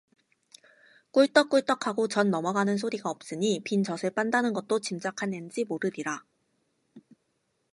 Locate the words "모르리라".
5.65-6.23